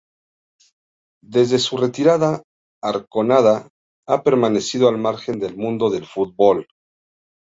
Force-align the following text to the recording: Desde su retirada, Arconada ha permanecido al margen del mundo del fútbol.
Desde 1.23 1.59
su 1.59 1.77
retirada, 1.77 2.41
Arconada 2.83 3.69
ha 4.07 4.23
permanecido 4.23 4.89
al 4.89 4.97
margen 4.97 5.39
del 5.39 5.55
mundo 5.55 5.91
del 5.91 6.07
fútbol. 6.07 6.65